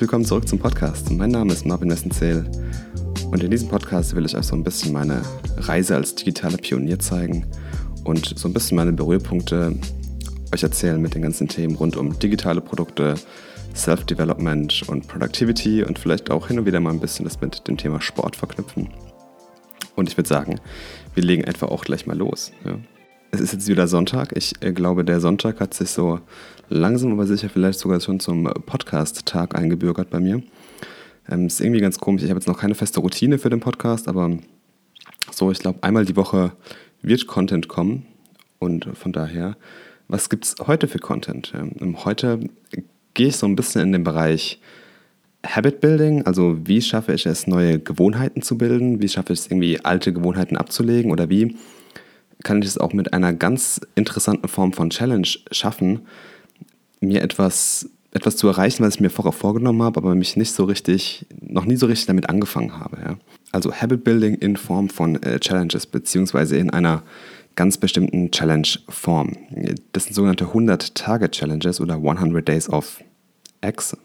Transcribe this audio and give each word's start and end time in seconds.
willkommen 0.00 0.24
zurück 0.24 0.48
zum 0.48 0.58
Podcast. 0.58 1.12
Mein 1.12 1.30
Name 1.30 1.52
ist 1.52 1.64
Marvin 1.64 1.86
Messenzähl 1.86 2.44
und 3.30 3.40
in 3.40 3.52
diesem 3.52 3.68
Podcast 3.68 4.16
will 4.16 4.26
ich 4.26 4.36
euch 4.36 4.46
so 4.46 4.56
ein 4.56 4.64
bisschen 4.64 4.92
meine 4.92 5.22
Reise 5.58 5.94
als 5.94 6.16
digitaler 6.16 6.56
Pionier 6.56 6.98
zeigen 6.98 7.46
und 8.02 8.36
so 8.36 8.48
ein 8.48 8.52
bisschen 8.52 8.74
meine 8.74 8.92
Berührpunkte 8.92 9.78
euch 10.52 10.64
erzählen 10.64 11.00
mit 11.00 11.14
den 11.14 11.22
ganzen 11.22 11.46
Themen 11.46 11.76
rund 11.76 11.96
um 11.96 12.18
digitale 12.18 12.60
Produkte, 12.60 13.14
Self-Development 13.76 14.88
und 14.88 15.06
Productivity 15.06 15.84
und 15.84 16.00
vielleicht 16.00 16.32
auch 16.32 16.48
hin 16.48 16.58
und 16.58 16.66
wieder 16.66 16.80
mal 16.80 16.90
ein 16.90 16.98
bisschen 16.98 17.24
das 17.24 17.40
mit 17.40 17.68
dem 17.68 17.76
Thema 17.76 18.00
Sport 18.00 18.34
verknüpfen. 18.34 18.88
Und 19.94 20.08
ich 20.08 20.16
würde 20.16 20.28
sagen, 20.28 20.58
wir 21.14 21.22
legen 21.22 21.44
einfach 21.44 21.68
auch 21.68 21.84
gleich 21.84 22.06
mal 22.08 22.18
los. 22.18 22.50
Ja. 22.64 22.76
Es 23.32 23.40
ist 23.40 23.52
jetzt 23.52 23.68
wieder 23.68 23.86
Sonntag. 23.86 24.36
Ich 24.36 24.54
äh, 24.60 24.72
glaube, 24.72 25.04
der 25.04 25.20
Sonntag 25.20 25.60
hat 25.60 25.72
sich 25.72 25.90
so 25.90 26.18
langsam 26.68 27.12
aber 27.12 27.26
sicher 27.26 27.48
vielleicht 27.48 27.78
sogar 27.78 28.00
schon 28.00 28.18
zum 28.18 28.44
Podcast-Tag 28.44 29.54
eingebürgert 29.54 30.10
bei 30.10 30.18
mir. 30.18 30.42
Ähm, 31.30 31.46
ist 31.46 31.60
irgendwie 31.60 31.80
ganz 31.80 31.98
komisch. 32.00 32.24
Ich 32.24 32.30
habe 32.30 32.40
jetzt 32.40 32.48
noch 32.48 32.58
keine 32.58 32.74
feste 32.74 32.98
Routine 32.98 33.38
für 33.38 33.48
den 33.48 33.60
Podcast, 33.60 34.08
aber 34.08 34.36
so, 35.30 35.52
ich 35.52 35.60
glaube, 35.60 35.78
einmal 35.82 36.04
die 36.04 36.16
Woche 36.16 36.52
wird 37.02 37.28
Content 37.28 37.68
kommen. 37.68 38.04
Und 38.58 38.88
von 38.94 39.12
daher, 39.12 39.56
was 40.08 40.28
gibt 40.28 40.46
es 40.46 40.56
heute 40.66 40.88
für 40.88 40.98
Content? 40.98 41.52
Ähm, 41.54 42.04
heute 42.04 42.40
gehe 43.14 43.28
ich 43.28 43.36
so 43.36 43.46
ein 43.46 43.54
bisschen 43.54 43.82
in 43.82 43.92
den 43.92 44.02
Bereich 44.02 44.60
Habit 45.46 45.80
Building, 45.80 46.26
also 46.26 46.58
wie 46.66 46.82
schaffe 46.82 47.14
ich 47.14 47.26
es, 47.26 47.46
neue 47.46 47.78
Gewohnheiten 47.78 48.42
zu 48.42 48.58
bilden, 48.58 49.00
wie 49.00 49.08
schaffe 49.08 49.32
ich 49.32 49.38
es, 49.38 49.46
irgendwie 49.46 49.82
alte 49.84 50.12
Gewohnheiten 50.12 50.56
abzulegen 50.56 51.12
oder 51.12 51.30
wie 51.30 51.56
kann 52.42 52.62
ich 52.62 52.68
es 52.68 52.78
auch 52.78 52.92
mit 52.92 53.12
einer 53.12 53.32
ganz 53.32 53.80
interessanten 53.94 54.48
Form 54.48 54.72
von 54.72 54.90
Challenge 54.90 55.28
schaffen, 55.50 56.00
mir 57.00 57.22
etwas, 57.22 57.88
etwas 58.12 58.36
zu 58.36 58.48
erreichen, 58.48 58.84
was 58.84 58.96
ich 58.96 59.00
mir 59.00 59.10
vorher 59.10 59.32
vorgenommen 59.32 59.82
habe, 59.82 59.98
aber 59.98 60.14
mich 60.14 60.36
nicht 60.36 60.52
so 60.52 60.64
richtig, 60.64 61.26
noch 61.40 61.64
nie 61.64 61.76
so 61.76 61.86
richtig 61.86 62.06
damit 62.06 62.28
angefangen 62.28 62.78
habe. 62.78 62.98
Ja. 63.02 63.16
Also 63.52 63.72
Habit 63.72 64.04
Building 64.04 64.34
in 64.34 64.56
Form 64.56 64.88
von 64.88 65.22
äh, 65.22 65.38
Challenges, 65.40 65.86
beziehungsweise 65.86 66.56
in 66.56 66.70
einer 66.70 67.02
ganz 67.56 67.78
bestimmten 67.78 68.30
Challenge-Form. 68.30 69.36
Das 69.92 70.04
sind 70.04 70.14
sogenannte 70.14 70.46
100-Tage-Challenges 70.46 71.80
oder 71.80 71.94
100 71.94 72.46
Days 72.46 72.68
of 72.68 73.02
X. 73.60 73.96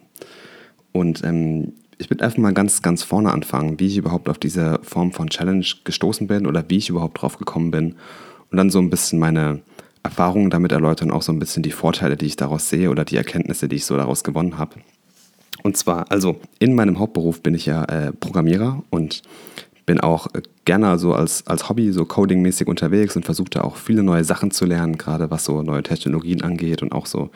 Und 0.91 1.23
ähm, 1.23 1.73
ich 1.97 2.09
würde 2.09 2.23
einfach 2.23 2.37
mal 2.37 2.53
ganz, 2.53 2.81
ganz 2.81 3.03
vorne 3.03 3.31
anfangen, 3.31 3.79
wie 3.79 3.87
ich 3.87 3.97
überhaupt 3.97 4.29
auf 4.29 4.37
diese 4.37 4.79
Form 4.83 5.11
von 5.11 5.29
Challenge 5.29 5.65
gestoßen 5.83 6.27
bin 6.27 6.45
oder 6.45 6.65
wie 6.67 6.77
ich 6.77 6.89
überhaupt 6.89 7.21
drauf 7.21 7.37
gekommen 7.37 7.71
bin. 7.71 7.95
Und 8.51 8.57
dann 8.57 8.69
so 8.69 8.79
ein 8.79 8.89
bisschen 8.89 9.19
meine 9.19 9.61
Erfahrungen 10.03 10.49
damit 10.49 10.71
erläutern, 10.71 11.11
auch 11.11 11.21
so 11.21 11.31
ein 11.31 11.39
bisschen 11.39 11.63
die 11.63 11.71
Vorteile, 11.71 12.15
die 12.15 12.25
ich 12.27 12.35
daraus 12.35 12.69
sehe 12.69 12.89
oder 12.89 13.05
die 13.05 13.17
Erkenntnisse, 13.17 13.67
die 13.67 13.77
ich 13.77 13.85
so 13.85 13.97
daraus 13.97 14.23
gewonnen 14.23 14.57
habe. 14.57 14.75
Und 15.63 15.77
zwar, 15.77 16.11
also 16.11 16.39
in 16.59 16.75
meinem 16.75 16.99
Hauptberuf 16.99 17.41
bin 17.41 17.55
ich 17.55 17.65
ja 17.65 17.83
äh, 17.85 18.11
Programmierer 18.13 18.83
und 18.91 19.23
bin 19.85 19.99
auch 19.99 20.27
äh, 20.35 20.41
gerne 20.65 20.99
so 20.99 21.13
als, 21.13 21.47
als 21.47 21.69
Hobby 21.69 21.91
so 21.91 22.05
codingmäßig 22.05 22.67
unterwegs 22.67 23.15
und 23.15 23.25
versuche 23.25 23.49
da 23.49 23.61
auch 23.61 23.77
viele 23.77 24.03
neue 24.03 24.23
Sachen 24.23 24.51
zu 24.51 24.65
lernen, 24.65 24.97
gerade 24.97 25.31
was 25.31 25.45
so 25.45 25.63
neue 25.63 25.81
Technologien 25.81 26.43
angeht 26.43 26.83
und 26.83 26.91
auch 26.91 27.07
so 27.07 27.31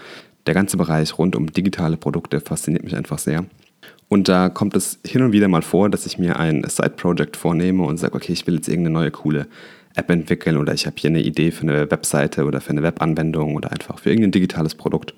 der 0.46 0.54
ganze 0.54 0.78
Bereich 0.78 1.18
rund 1.18 1.36
um 1.36 1.52
digitale 1.52 1.98
Produkte 1.98 2.40
fasziniert 2.40 2.84
mich 2.84 2.96
einfach 2.96 3.20
sehr. 3.20 3.46
Und 4.10 4.28
da 4.28 4.50
kommt 4.50 4.76
es 4.76 5.00
hin 5.06 5.22
und 5.22 5.32
wieder 5.32 5.48
mal 5.48 5.62
vor, 5.62 5.90
dass 5.90 6.08
ich 6.08 6.18
mir 6.18 6.40
ein 6.40 6.64
Side-Project 6.68 7.38
vornehme 7.38 7.84
und 7.84 7.98
sage, 7.98 8.16
okay, 8.16 8.34
ich 8.34 8.46
will 8.48 8.56
jetzt 8.56 8.68
irgendeine 8.68 8.96
neue 8.96 9.12
coole 9.12 9.48
App 9.96 10.10
entwickeln 10.10 10.58
oder 10.58 10.74
ich 10.74 10.88
habe 10.88 10.96
hier 10.98 11.12
eine 11.12 11.22
Idee 11.22 11.52
für 11.52 11.64
eine 11.64 11.90
Webseite 11.92 12.46
oder 12.46 12.60
für 12.60 12.72
eine 12.72 12.84
Webanwendung 12.84 13.56
oder 13.56 13.72
einfach 13.72 14.00
für 14.00 14.10
irgendein 14.10 14.32
digitales 14.32 14.76
Produkt. 14.76 15.14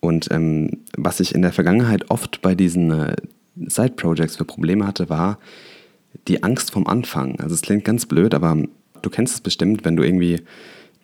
Und 0.00 0.30
ähm, 0.30 0.82
was 0.96 1.20
ich 1.20 1.34
in 1.34 1.42
der 1.42 1.52
Vergangenheit 1.52 2.10
oft 2.10 2.40
bei 2.40 2.54
diesen 2.54 2.90
äh, 2.90 3.16
Side-Projects 3.56 4.36
für 4.36 4.44
Probleme 4.44 4.86
hatte, 4.86 5.08
war 5.08 5.38
die 6.28 6.42
Angst 6.42 6.70
vom 6.70 6.86
Anfang. 6.86 7.38
Also 7.40 7.54
es 7.54 7.62
klingt 7.62 7.84
ganz 7.84 8.06
blöd, 8.06 8.34
aber 8.34 8.56
du 9.02 9.10
kennst 9.10 9.34
es 9.34 9.40
bestimmt, 9.40 9.84
wenn 9.84 9.96
du 9.96 10.02
irgendwie 10.02 10.40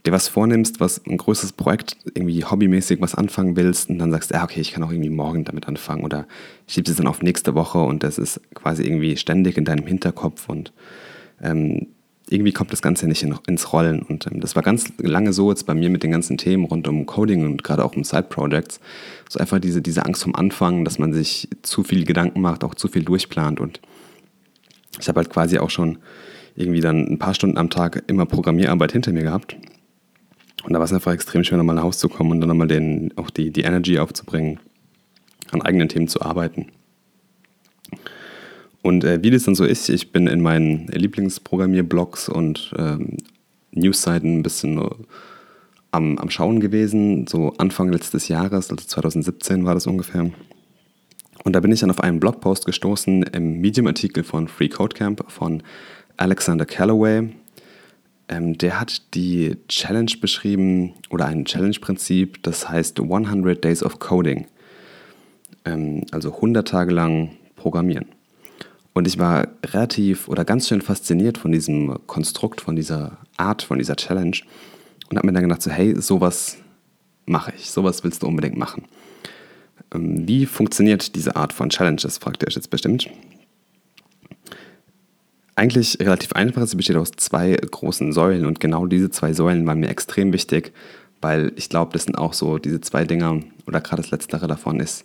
dir 0.07 0.13
was 0.13 0.29
vornimmst, 0.29 0.81
was 0.81 1.05
ein 1.07 1.19
größeres 1.19 1.53
Projekt, 1.53 1.97
irgendwie 2.15 2.45
hobbymäßig 2.45 3.01
was 3.01 3.15
anfangen 3.15 3.57
willst 3.57 3.91
und 3.91 3.99
dann 3.99 4.11
sagst, 4.11 4.31
ja, 4.31 4.45
okay, 4.45 4.61
ich 4.61 4.73
kann 4.73 4.83
auch 4.83 4.91
irgendwie 4.91 5.11
morgen 5.11 5.45
damit 5.45 5.69
anfangen 5.69 6.05
oder 6.05 6.27
schiebst 6.67 6.91
es 6.91 6.97
dann 6.97 7.07
auf 7.07 7.23
nächste 7.23 7.55
Woche 7.55 7.79
und 7.79 8.03
das 8.03 8.19
ist 8.19 8.41
quasi 8.55 8.83
irgendwie 8.83 9.17
ständig 9.17 9.57
in 9.57 9.65
deinem 9.65 9.87
Hinterkopf 9.87 10.49
und 10.49 10.73
ähm, 11.43 11.89
irgendwie 12.29 12.53
kommt 12.53 12.73
das 12.73 12.81
Ganze 12.81 13.09
nicht 13.09 13.23
in, 13.25 13.35
ins 13.49 13.73
Rollen. 13.73 14.03
Und 14.03 14.27
ähm, 14.27 14.41
das 14.41 14.55
war 14.55 14.63
ganz 14.63 14.93
lange 14.99 15.33
so 15.33 15.51
jetzt 15.51 15.67
bei 15.67 15.75
mir 15.75 15.91
mit 15.91 16.05
den 16.05 16.13
ganzen 16.13 16.39
Themen 16.39 16.65
rund 16.65 16.87
um 16.87 17.05
Coding 17.05 17.45
und 17.45 17.65
gerade 17.65 17.85
auch 17.85 17.97
um 17.97 18.05
Side-Projects. 18.05 18.79
So 19.29 19.41
einfach 19.41 19.59
diese, 19.59 19.83
diese 19.83 20.05
Angst 20.05 20.23
vom 20.23 20.37
Anfang, 20.37 20.85
dass 20.85 21.01
man 21.01 21.13
sich 21.13 21.49
zu 21.63 21.83
viel 21.83 22.05
Gedanken 22.05 22.41
macht, 22.41 22.63
auch 22.63 22.77
zu 22.77 22.87
viel 22.87 23.03
durchplant. 23.03 23.59
Und 23.59 23.81
ich 25.01 25.09
habe 25.09 25.19
halt 25.19 25.31
quasi 25.31 25.59
auch 25.59 25.71
schon 25.71 25.99
irgendwie 26.55 26.81
dann 26.81 27.05
ein 27.09 27.19
paar 27.19 27.35
Stunden 27.35 27.59
am 27.59 27.69
Tag 27.69 28.05
immer 28.07 28.27
Programmierarbeit 28.27 28.93
hinter 28.93 29.13
mir 29.13 29.23
gehabt 29.23 29.57
und 30.65 30.73
da 30.73 30.79
war 30.79 30.85
es 30.85 30.93
einfach 30.93 31.13
extrem 31.13 31.45
schön, 31.45 31.59
nochmal 31.59 31.77
nach 31.77 31.85
Hause 31.85 32.01
zu 32.01 32.09
kommen 32.09 32.33
und 32.33 32.41
dann 32.41 32.49
nochmal 32.49 32.69
den, 32.69 33.13
auch 33.17 33.31
die, 33.31 33.51
die 33.51 33.63
Energy 33.63 33.99
aufzubringen, 33.99 34.61
an 35.51 35.63
eigenen 35.63 35.89
Themen 35.89 36.09
zu 36.09 36.21
arbeiten. 36.23 36.67
Und 38.83 39.05
äh, 39.05 39.23
wie 39.23 39.31
das 39.31 39.45
dann 39.45 39.55
so 39.55 39.65
ist, 39.65 39.89
ich 39.89 40.13
bin 40.13 40.27
in 40.27 40.41
meinen 40.41 40.87
Lieblingsprogrammierblogs 40.89 42.29
und 42.29 42.73
ähm, 42.79 43.19
Newsseiten 43.73 44.39
ein 44.39 44.43
bisschen 44.43 44.81
am, 45.93 46.19
am 46.19 46.31
Schauen 46.31 46.61
gewesen, 46.61 47.27
so 47.27 47.55
Anfang 47.59 47.93
letztes 47.93 48.29
Jahres, 48.29 48.71
also 48.71 48.85
2017 48.85 49.65
war 49.65 49.75
das 49.75 49.87
ungefähr. 49.87 50.31
Und 51.43 51.55
da 51.55 51.61
bin 51.61 51.73
ich 51.73 51.81
dann 51.81 51.91
auf 51.91 52.01
einen 52.01 52.21
Blogpost 52.21 52.67
gestoßen 52.67 53.23
im 53.23 53.61
Medium-Artikel 53.61 54.25
von 54.25 54.49
Free 54.49 54.69
Code 54.69 54.95
Camp 54.95 55.25
von 55.29 55.63
Alexander 56.17 56.67
Calloway, 56.67 57.31
ähm, 58.31 58.57
der 58.57 58.81
hat 58.81 59.15
die 59.15 59.57
Challenge 59.69 60.13
beschrieben 60.21 60.95
oder 61.11 61.27
ein 61.27 61.45
Challenge-Prinzip, 61.45 62.43
das 62.45 62.69
heißt 62.69 63.01
100 63.01 63.63
Days 63.63 63.83
of 63.83 63.99
Coding. 63.99 64.47
Ähm, 65.65 66.07
also 66.13 66.33
100 66.37 66.67
Tage 66.67 66.93
lang 66.93 67.33
Programmieren. 67.57 68.07
Und 68.95 69.07
ich 69.07 69.19
war 69.19 69.49
relativ 69.67 70.29
oder 70.29 70.45
ganz 70.45 70.69
schön 70.69 70.81
fasziniert 70.81 71.39
von 71.39 71.53
diesem 71.53 71.99
Konstrukt, 72.07 72.61
von 72.61 72.77
dieser 72.77 73.19
Art, 73.37 73.63
von 73.63 73.79
dieser 73.79 73.97
Challenge 73.97 74.37
und 75.11 75.17
habe 75.17 75.27
mir 75.27 75.33
dann 75.33 75.43
gedacht, 75.43 75.63
so, 75.63 75.71
hey, 75.71 76.01
sowas 76.01 76.57
mache 77.27 77.53
ich, 77.57 77.71
sowas 77.71 78.05
willst 78.05 78.23
du 78.23 78.29
unbedingt 78.29 78.57
machen. 78.57 78.85
Ähm, 79.93 80.27
wie 80.29 80.47
funktioniert 80.47 81.17
diese 81.17 81.35
Art 81.35 81.53
von 81.53 81.69
Challenges, 81.69 82.19
fragt 82.19 82.43
ihr 82.43 82.49
euch 82.49 82.55
jetzt 82.55 82.71
bestimmt 82.71 83.11
eigentlich 85.61 85.99
relativ 86.01 86.33
einfach. 86.33 86.67
Sie 86.67 86.77
besteht 86.77 86.97
aus 86.97 87.13
zwei 87.17 87.53
großen 87.53 88.13
Säulen 88.13 88.47
und 88.47 88.61
genau 88.61 88.87
diese 88.87 89.11
zwei 89.11 89.35
Säulen 89.35 89.67
waren 89.67 89.81
mir 89.81 89.91
extrem 89.91 90.33
wichtig, 90.33 90.73
weil 91.21 91.53
ich 91.57 91.69
glaube, 91.69 91.93
das 91.93 92.05
sind 92.05 92.17
auch 92.17 92.33
so 92.33 92.59
diese 92.59 92.81
zwei 92.81 93.05
Dinger 93.05 93.41
oder 93.67 93.81
gerade 93.83 94.01
das 94.01 94.11
letztere 94.11 94.47
davon 94.47 94.81
ist 94.81 95.05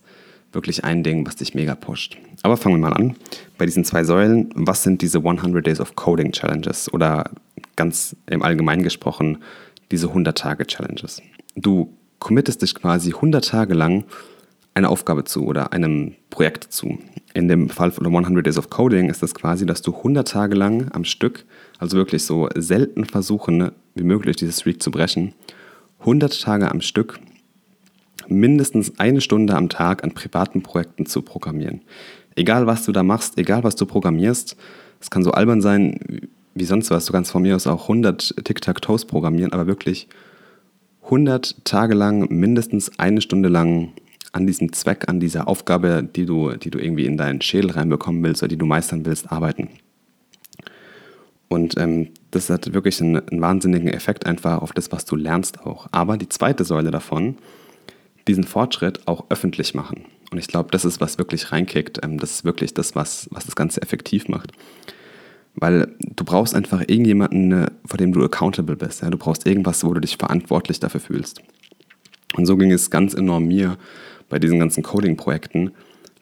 wirklich 0.54 0.86
ein 0.86 1.04
Ding, 1.04 1.28
was 1.28 1.36
dich 1.36 1.54
mega 1.54 1.76
pusht. 1.76 2.18
Aber 2.42 2.56
fangen 2.56 2.76
wir 2.76 2.90
mal 2.90 2.94
an. 2.94 3.18
Bei 3.58 3.66
diesen 3.66 3.84
zwei 3.84 4.06
Säulen, 4.06 4.50
was 4.56 4.84
sind 4.84 5.02
diese 5.02 5.18
100 5.18 5.68
Days 5.68 5.82
of 5.82 5.96
Coding 5.96 6.32
Challenges 6.32 6.92
oder 6.94 7.30
ganz 7.76 8.16
im 8.28 8.42
Allgemeinen 8.42 8.84
gesprochen 8.84 9.40
diese 9.92 10.08
100 10.08 10.38
Tage 10.38 10.66
Challenges? 10.66 11.22
Du 11.58 11.92
committest 12.20 12.62
dich 12.62 12.74
quasi 12.74 13.14
100 13.14 13.46
Tage 13.46 13.74
lang 13.74 14.06
einer 14.76 14.90
Aufgabe 14.90 15.24
zu 15.24 15.46
oder 15.46 15.74
einem 15.74 16.16
Projekt 16.30 16.66
zu. 16.66 17.00
In 17.34 17.48
dem 17.48 17.70
Fall 17.70 17.92
von 17.92 18.06
100 18.06 18.46
Days 18.46 18.58
of 18.58 18.70
Coding 18.70 19.10
ist 19.10 19.24
das 19.24 19.34
quasi, 19.34 19.66
dass 19.66 19.82
du 19.82 19.96
100 19.96 20.28
Tage 20.28 20.56
lang 20.56 20.92
am 20.92 21.06
Stück, 21.06 21.46
also 21.80 21.98
wirklich 21.98 22.24
so 22.24 22.50
selten 22.56 23.06
versuchen 23.06 23.72
wie 23.96 24.04
möglich, 24.04 24.36
dieses 24.36 24.60
Streak 24.60 24.84
zu 24.84 24.92
brechen, 24.92 25.34
100 26.00 26.42
Tage 26.42 26.70
am 26.70 26.82
Stück 26.82 27.20
mindestens 28.28 29.00
eine 29.00 29.22
Stunde 29.22 29.56
am 29.56 29.70
Tag 29.70 30.04
an 30.04 30.14
privaten 30.14 30.62
Projekten 30.62 31.06
zu 31.06 31.22
programmieren. 31.22 31.82
Egal 32.36 32.68
was 32.68 32.86
du 32.86 32.92
da 32.92 33.04
machst, 33.04 33.38
egal 33.38 33.64
was 33.64 33.76
du 33.76 33.86
programmierst, 33.86 34.58
es 35.00 35.10
kann 35.10 35.24
so 35.24 35.32
albern 35.32 35.62
sein 35.62 36.30
wie 36.56 36.66
sonst 36.66 36.90
was, 36.90 37.06
du 37.06 37.14
kannst 37.14 37.32
von 37.32 37.42
mir 37.42 37.56
aus 37.56 37.68
auch 37.68 37.84
100 37.84 38.36
Tic-Tac-Toes 38.44 39.06
programmieren, 39.06 39.52
aber 39.52 39.68
wirklich 39.68 40.08
100 41.04 41.66
Tage 41.66 41.94
lang, 41.94 42.28
mindestens 42.30 42.98
eine 42.98 43.22
Stunde 43.22 43.50
lang 43.50 43.92
an 44.36 44.46
diesem 44.46 44.74
Zweck, 44.74 45.08
an 45.08 45.22
dieser 45.22 45.48
Aufgabe, 45.48 46.04
die 46.04 46.26
du, 46.26 46.52
die 46.58 46.70
du 46.70 46.78
irgendwie 46.78 47.06
in 47.06 47.16
deinen 47.16 47.40
Schädel 47.40 47.72
reinbekommen 47.72 48.22
willst 48.22 48.44
oder 48.44 48.50
die 48.50 48.58
du 48.58 48.66
meistern 48.66 49.06
willst, 49.06 49.32
arbeiten. 49.32 49.70
Und 51.48 51.78
ähm, 51.78 52.10
das 52.32 52.50
hat 52.50 52.74
wirklich 52.74 53.02
einen, 53.02 53.18
einen, 53.30 53.40
wahnsinnigen 53.40 53.88
Effekt 53.88 54.26
einfach 54.26 54.62
auf 54.62 54.74
das, 54.74 54.92
was 54.92 55.06
du 55.06 55.16
lernst 55.16 55.62
auch. 55.62 55.88
Aber 55.94 56.18
die 56.18 56.28
zweite 56.28 56.66
Säule 56.66 56.92
davon, 56.92 57.38
diesen 58.28 58.44
Fortschritt 58.44 59.08
auch 59.08 59.26
öffentlich 59.30 59.74
machen. 59.74 60.04
Und 60.32 60.38
ich 60.38 60.48
glaube, 60.48 60.70
das 60.70 60.84
ist, 60.84 61.00
was 61.00 61.18
wirklich 61.18 61.54
reinkickt. 61.54 62.04
Ähm, 62.04 62.18
das 62.18 62.32
ist 62.32 62.44
wirklich 62.44 62.74
das, 62.74 62.94
was, 62.94 63.30
was 63.32 63.46
das 63.46 63.56
Ganze 63.56 63.82
effektiv 63.82 64.28
macht. 64.28 64.52
Weil 65.54 65.96
du 66.00 66.26
brauchst 66.26 66.56
einfach 66.56 66.82
irgendjemanden, 66.82 67.52
äh, 67.54 67.68
vor 67.86 67.98
dem 67.98 68.12
du 68.12 68.22
accountable 68.22 68.76
bist. 68.76 69.02
Ja? 69.02 69.10
Du 69.10 69.18
brauchst 69.18 69.48
irgendwas, 69.48 69.86
wo 69.86 69.94
du 69.94 70.02
dich 70.02 70.18
verantwortlich 70.18 70.82
dafür 70.82 71.00
fühlst. 71.00 71.42
Und 72.36 72.48
so 72.48 72.58
ging 72.58 72.74
es 72.74 72.90
ganz 72.90 73.14
enorm 73.14 73.46
mir 73.46 73.78
bei 74.30 74.40
diesen 74.40 74.60
ganzen 74.60 74.84
Coding-Projekten, 74.84 75.72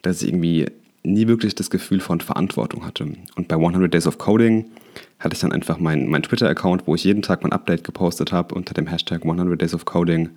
dass 0.02 0.22
ich 0.22 0.28
irgendwie 0.28 0.66
nie 1.02 1.28
wirklich 1.28 1.54
das 1.54 1.70
Gefühl 1.70 2.00
von 2.00 2.20
Verantwortung 2.20 2.84
hatte. 2.84 3.06
Und 3.36 3.48
bei 3.48 3.56
100 3.56 3.92
Days 3.92 4.06
of 4.06 4.18
Coding 4.18 4.66
hatte 5.18 5.34
ich 5.34 5.40
dann 5.40 5.52
einfach 5.52 5.78
meinen 5.78 6.08
mein 6.08 6.22
Twitter-Account, 6.22 6.86
wo 6.86 6.94
ich 6.94 7.04
jeden 7.04 7.22
Tag 7.22 7.42
mein 7.42 7.52
Update 7.52 7.84
gepostet 7.84 8.32
habe 8.32 8.54
unter 8.54 8.74
dem 8.74 8.86
Hashtag 8.86 9.22
100 9.22 9.60
Days 9.60 9.74
of 9.74 9.84
Coding, 9.84 10.30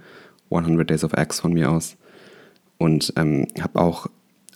100 0.52 0.90
Days 0.90 1.04
of 1.04 1.14
X 1.14 1.40
von 1.40 1.54
mir 1.54 1.72
aus. 1.72 1.96
Und 2.78 3.14
ähm, 3.16 3.48
habe 3.62 3.80
auch 3.80 4.08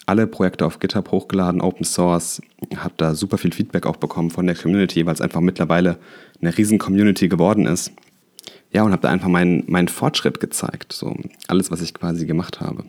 alle 0.05 0.27
Projekte 0.27 0.65
auf 0.65 0.79
GitHub 0.79 1.11
hochgeladen, 1.11 1.61
Open 1.61 1.85
Source, 1.85 2.41
habe 2.75 2.93
da 2.97 3.15
super 3.15 3.37
viel 3.37 3.53
Feedback 3.53 3.85
auch 3.85 3.97
bekommen 3.97 4.29
von 4.29 4.45
der 4.45 4.55
Community, 4.55 5.05
weil 5.05 5.13
es 5.13 5.21
einfach 5.21 5.41
mittlerweile 5.41 5.97
eine 6.41 6.57
riesen 6.57 6.79
Community 6.79 7.29
geworden 7.29 7.65
ist. 7.65 7.91
Ja, 8.73 8.83
und 8.83 8.91
habe 8.91 9.01
da 9.01 9.09
einfach 9.09 9.27
meinen, 9.27 9.63
meinen 9.67 9.89
Fortschritt 9.89 10.39
gezeigt, 10.39 10.93
so 10.93 11.15
alles, 11.47 11.71
was 11.71 11.81
ich 11.81 11.93
quasi 11.93 12.25
gemacht 12.25 12.61
habe. 12.61 12.85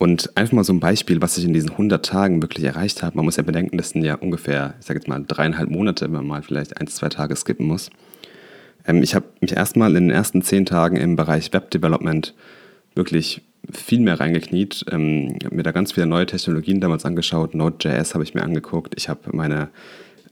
Und 0.00 0.34
einfach 0.34 0.54
mal 0.54 0.64
so 0.64 0.72
ein 0.72 0.80
Beispiel, 0.80 1.20
was 1.20 1.36
ich 1.36 1.44
in 1.44 1.52
diesen 1.52 1.72
100 1.72 2.02
Tagen 2.02 2.40
wirklich 2.40 2.64
erreicht 2.64 3.02
habe. 3.02 3.16
Man 3.16 3.26
muss 3.26 3.36
ja 3.36 3.42
bedenken, 3.42 3.76
das 3.76 3.90
sind 3.90 4.02
ja 4.02 4.14
ungefähr, 4.14 4.72
ich 4.80 4.86
sage 4.86 4.98
jetzt 4.98 5.08
mal, 5.08 5.22
dreieinhalb 5.22 5.68
Monate, 5.68 6.06
wenn 6.06 6.12
man 6.12 6.26
mal 6.26 6.42
vielleicht 6.42 6.80
ein, 6.80 6.86
zwei 6.86 7.10
Tage 7.10 7.36
skippen 7.36 7.66
muss. 7.66 7.90
Ähm, 8.86 9.02
ich 9.02 9.14
habe 9.14 9.26
mich 9.42 9.54
erstmal 9.54 9.94
in 9.94 10.04
den 10.04 10.10
ersten 10.10 10.40
zehn 10.40 10.64
Tagen 10.64 10.96
im 10.96 11.16
Bereich 11.16 11.52
Web 11.52 11.70
Development 11.70 12.34
wirklich 12.94 13.42
viel 13.70 14.00
mehr 14.00 14.18
reingekniet. 14.18 14.86
Ähm, 14.90 15.36
habe 15.44 15.56
mir 15.56 15.64
da 15.64 15.72
ganz 15.72 15.92
viele 15.92 16.06
neue 16.06 16.24
Technologien 16.24 16.80
damals 16.80 17.04
angeschaut. 17.04 17.54
Node.js 17.54 18.14
habe 18.14 18.24
ich 18.24 18.32
mir 18.32 18.42
angeguckt. 18.42 18.94
Ich 18.96 19.10
habe 19.10 19.36
meine 19.36 19.68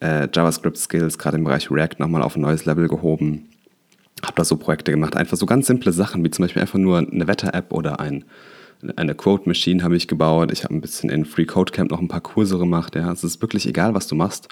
äh, 0.00 0.28
JavaScript-Skills 0.32 1.18
gerade 1.18 1.36
im 1.36 1.44
Bereich 1.44 1.70
React 1.70 1.96
nochmal 1.98 2.22
auf 2.22 2.36
ein 2.36 2.40
neues 2.40 2.64
Level 2.64 2.88
gehoben. 2.88 3.50
Habe 4.22 4.32
da 4.34 4.44
so 4.44 4.56
Projekte 4.56 4.92
gemacht. 4.92 5.14
Einfach 5.14 5.36
so 5.36 5.44
ganz 5.44 5.66
simple 5.66 5.92
Sachen, 5.92 6.24
wie 6.24 6.30
zum 6.30 6.46
Beispiel 6.46 6.62
einfach 6.62 6.78
nur 6.78 7.00
eine 7.00 7.28
Wetter-App 7.28 7.70
oder 7.70 8.00
ein 8.00 8.24
eine 8.96 9.14
Quote 9.14 9.48
Machine 9.48 9.82
habe 9.82 9.96
ich 9.96 10.08
gebaut. 10.08 10.52
Ich 10.52 10.64
habe 10.64 10.74
ein 10.74 10.80
bisschen 10.80 11.10
in 11.10 11.24
Free 11.24 11.46
Code 11.46 11.72
Camp 11.72 11.90
noch 11.90 12.00
ein 12.00 12.08
paar 12.08 12.20
Kurse 12.20 12.58
gemacht. 12.58 12.94
Ja. 12.94 13.10
Es 13.12 13.24
ist 13.24 13.42
wirklich 13.42 13.66
egal, 13.66 13.94
was 13.94 14.06
du 14.06 14.14
machst. 14.14 14.48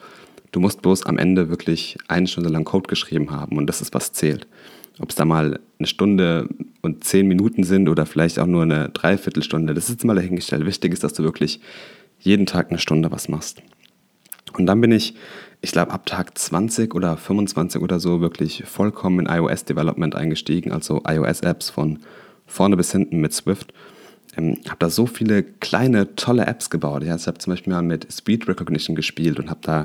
Du 0.53 0.61
musst 0.61 0.83
bloß 0.83 1.07
am 1.07 1.19
Ende 1.19 1.49
wirklich 1.49 1.99
eine 2.09 2.27
Stunde 2.27 2.51
lang 2.51 2.65
Code 2.65 2.89
geschrieben 2.89 3.31
haben 3.31 3.59
und 3.59 3.67
das 3.67 3.81
ist, 3.81 3.95
was 3.95 4.13
zählt. 4.13 4.47
Ob 4.99 5.11
es 5.11 5.17
da 5.17 5.25
mal 5.25 5.61
eine 5.79 5.87
Stunde 5.87 6.49
und 6.81 7.05
zehn 7.05 7.29
Minuten 7.29 7.65
sind 7.65 7.89
oder 7.89 8.07
vielleicht 8.07 8.39
auch 8.39 8.47
nur 8.47 8.63
eine 8.63 8.89
Dreiviertelstunde, 8.89 9.75
das 9.75 9.91
ist 9.91 10.05
mal 10.05 10.17
dahingestellt. 10.17 10.65
Wichtig 10.65 10.93
ist, 10.93 11.05
dass 11.05 11.13
du 11.13 11.23
wirklich 11.23 11.61
jeden 12.19 12.47
Tag 12.47 12.71
eine 12.71 12.79
Stunde 12.79 13.11
was 13.11 13.29
machst. 13.29 13.63
Und 14.57 14.67
dann 14.67 14.81
bin 14.81 14.93
ich, 14.93 15.15
ich 15.61 15.73
glaube, 15.73 15.93
ab 15.93 16.07
Tag 16.07 16.39
20 16.39 16.95
oder 16.95 17.17
25 17.17 17.83
oder 17.83 18.01
so 18.01 18.23
wirklich 18.23 18.65
vollkommen 18.65 19.27
in 19.27 19.27
iOS-Development 19.27 20.15
eingestiegen, 20.15 20.73
also 20.73 21.03
iOS-Apps 21.07 21.69
von 21.69 21.99
vorne 22.47 22.77
bis 22.77 22.93
hinten 22.93 23.21
mit 23.21 23.35
Swift 23.35 23.75
ähm, 24.37 24.59
habe 24.67 24.77
da 24.79 24.91
so 24.91 25.07
viele 25.07 25.43
kleine, 25.43 26.15
tolle 26.17 26.47
Apps 26.47 26.71
gebaut. 26.71 27.05
Ja. 27.05 27.17
Ich 27.17 27.27
habe 27.27 27.39
zum 27.39 27.53
Beispiel 27.53 27.73
mal 27.73 27.83
mit 27.83 28.13
Speed 28.13 28.49
Recognition 28.49 28.97
gespielt 28.97 29.39
und 29.39 29.51
habe 29.51 29.61
da 29.63 29.85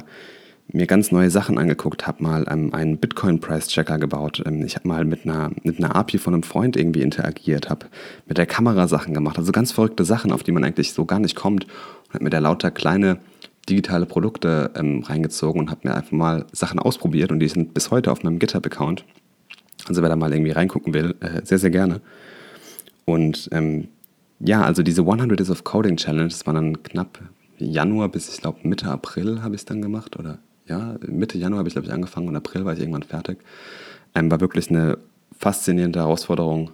mir 0.73 0.87
ganz 0.87 1.11
neue 1.11 1.29
Sachen 1.29 1.57
angeguckt, 1.57 2.07
habe 2.07 2.23
mal 2.23 2.45
ähm, 2.49 2.73
einen 2.73 2.97
Bitcoin-Price-Checker 2.97 3.97
gebaut. 3.97 4.41
Ähm, 4.45 4.63
ich 4.65 4.75
habe 4.75 4.87
mal 4.87 5.05
mit 5.05 5.25
einer, 5.25 5.51
mit 5.63 5.77
einer 5.77 5.95
API 5.95 6.17
von 6.17 6.33
einem 6.33 6.43
Freund 6.43 6.77
irgendwie 6.77 7.01
interagiert, 7.01 7.69
habe 7.69 7.87
mit 8.25 8.37
der 8.37 8.45
Kamera 8.45 8.87
Sachen 8.87 9.13
gemacht. 9.13 9.37
Also 9.37 9.51
ganz 9.51 9.71
verrückte 9.71 10.05
Sachen, 10.05 10.31
auf 10.31 10.43
die 10.43 10.51
man 10.51 10.63
eigentlich 10.63 10.93
so 10.93 11.05
gar 11.05 11.19
nicht 11.19 11.35
kommt. 11.35 11.65
Und 11.65 12.13
habe 12.13 12.23
mir 12.23 12.29
da 12.29 12.39
lauter 12.39 12.71
kleine 12.71 13.19
digitale 13.69 14.05
Produkte 14.05 14.71
ähm, 14.75 15.03
reingezogen 15.03 15.61
und 15.61 15.69
habe 15.69 15.87
mir 15.87 15.95
einfach 15.95 16.11
mal 16.11 16.45
Sachen 16.51 16.79
ausprobiert 16.79 17.31
und 17.31 17.39
die 17.39 17.47
sind 17.47 17.73
bis 17.73 17.91
heute 17.91 18.11
auf 18.11 18.23
meinem 18.23 18.39
GitHub-Account. 18.39 19.05
Also 19.87 20.01
wer 20.01 20.09
da 20.09 20.15
mal 20.15 20.31
irgendwie 20.31 20.51
reingucken 20.51 20.93
will, 20.93 21.15
äh, 21.19 21.41
sehr, 21.43 21.59
sehr 21.59 21.69
gerne. 21.69 22.01
Und 23.05 23.49
ähm, 23.51 23.87
ja, 24.43 24.63
also 24.63 24.83
diese 24.83 25.01
100 25.01 25.39
Days 25.39 25.49
of 25.49 25.63
Coding 25.63 25.97
Challenge, 25.97 26.29
das 26.29 26.45
war 26.47 26.53
dann 26.53 26.81
knapp 26.83 27.19
Januar 27.57 28.09
bis, 28.09 28.33
ich 28.33 28.41
glaube, 28.41 28.59
Mitte 28.63 28.89
April 28.89 29.43
habe 29.43 29.55
ich 29.55 29.61
es 29.61 29.65
dann 29.65 29.81
gemacht. 29.81 30.17
Oder 30.17 30.39
ja, 30.65 30.95
Mitte 31.07 31.37
Januar 31.37 31.59
habe 31.59 31.69
ich, 31.69 31.75
glaube 31.75 31.87
ich, 31.87 31.93
angefangen 31.93 32.27
und 32.27 32.35
April 32.35 32.65
war 32.65 32.73
ich 32.73 32.79
irgendwann 32.79 33.03
fertig. 33.03 33.37
Ähm, 34.15 34.31
war 34.31 34.41
wirklich 34.41 34.69
eine 34.69 34.97
faszinierende 35.37 35.99
Herausforderung. 35.99 36.71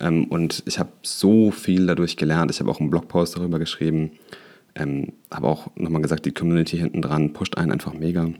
Ähm, 0.00 0.24
und 0.24 0.62
ich 0.66 0.78
habe 0.78 0.90
so 1.02 1.50
viel 1.50 1.86
dadurch 1.86 2.16
gelernt. 2.16 2.50
Ich 2.50 2.60
habe 2.60 2.70
auch 2.70 2.80
einen 2.80 2.90
Blogpost 2.90 3.36
darüber 3.36 3.58
geschrieben. 3.58 4.12
Ähm, 4.74 5.12
habe 5.30 5.48
auch 5.48 5.70
nochmal 5.76 6.02
gesagt, 6.02 6.24
die 6.24 6.32
Community 6.32 6.78
hinten 6.78 7.02
dran 7.02 7.32
pusht 7.32 7.56
einen 7.56 7.72
einfach 7.72 7.92
mega. 7.92 8.30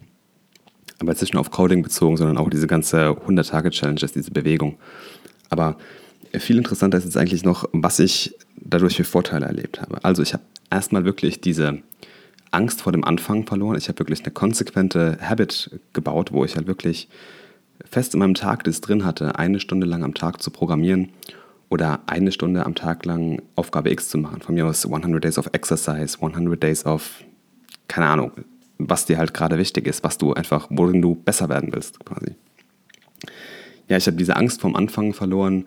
Aber 0.98 1.12
jetzt 1.12 1.20
nicht 1.20 1.34
nur 1.34 1.40
auf 1.40 1.50
Coding 1.50 1.82
bezogen, 1.82 2.16
sondern 2.16 2.38
auch 2.38 2.48
diese 2.48 2.66
ganze 2.66 3.08
100-Tage-Challenges, 3.08 4.12
diese 4.12 4.30
Bewegung. 4.30 4.78
Aber 5.50 5.76
viel 6.38 6.58
interessanter 6.58 6.98
ist 6.98 7.04
jetzt 7.04 7.16
eigentlich 7.16 7.44
noch, 7.44 7.68
was 7.72 7.98
ich 7.98 8.34
dadurch 8.56 8.96
für 8.96 9.04
Vorteile 9.04 9.46
erlebt 9.46 9.80
habe. 9.80 10.02
Also 10.04 10.22
ich 10.22 10.32
habe 10.32 10.42
erstmal 10.70 11.04
wirklich 11.04 11.40
diese 11.40 11.78
Angst 12.50 12.82
vor 12.82 12.92
dem 12.92 13.04
Anfang 13.04 13.46
verloren. 13.46 13.76
Ich 13.76 13.88
habe 13.88 13.98
wirklich 13.98 14.22
eine 14.22 14.32
konsequente 14.32 15.18
Habit 15.20 15.78
gebaut, 15.92 16.32
wo 16.32 16.44
ich 16.44 16.56
halt 16.56 16.66
wirklich 16.66 17.08
fest 17.84 18.14
in 18.14 18.20
meinem 18.20 18.34
Tag 18.34 18.64
das 18.64 18.80
drin 18.80 19.04
hatte, 19.04 19.38
eine 19.38 19.60
Stunde 19.60 19.86
lang 19.86 20.02
am 20.02 20.14
Tag 20.14 20.42
zu 20.42 20.50
programmieren 20.50 21.10
oder 21.68 22.00
eine 22.06 22.32
Stunde 22.32 22.64
am 22.64 22.74
Tag 22.74 23.04
lang 23.04 23.42
Aufgabe 23.54 23.90
X 23.90 24.08
zu 24.08 24.18
machen. 24.18 24.40
Von 24.40 24.54
mir 24.54 24.66
aus 24.66 24.84
100 24.86 25.22
Days 25.22 25.38
of 25.38 25.50
Exercise, 25.52 26.18
100 26.20 26.62
Days 26.62 26.86
of, 26.86 27.24
keine 27.88 28.06
Ahnung, 28.06 28.32
was 28.78 29.06
dir 29.06 29.18
halt 29.18 29.34
gerade 29.34 29.58
wichtig 29.58 29.86
ist, 29.86 30.04
was 30.04 30.18
du 30.18 30.32
einfach, 30.32 30.68
worin 30.70 31.02
du 31.02 31.14
besser 31.14 31.48
werden 31.48 31.70
willst, 31.72 32.04
quasi. 32.04 32.34
Ja, 33.88 33.96
ich 33.96 34.06
habe 34.06 34.16
diese 34.16 34.36
Angst 34.36 34.60
vom 34.60 34.74
Anfang 34.76 35.12
verloren 35.12 35.66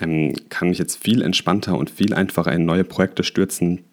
ähm, 0.00 0.34
kann 0.48 0.68
mich 0.68 0.78
jetzt 0.78 1.02
viel 1.02 1.22
entspannter 1.22 1.76
und 1.76 1.90
viel 1.90 2.14
einfacher 2.14 2.52
in 2.52 2.64
neue 2.64 2.84
Projekte 2.84 3.24
stürzen. 3.24 3.84